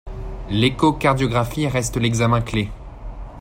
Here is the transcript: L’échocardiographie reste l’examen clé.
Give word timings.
L’échocardiographie 0.49 1.67
reste 1.67 1.95
l’examen 1.97 2.41
clé. 2.41 2.71